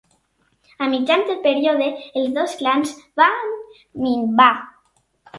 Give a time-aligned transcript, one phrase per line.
[0.85, 1.89] A mitjans del període,
[2.21, 3.53] els dos clans van
[4.07, 4.49] minvar.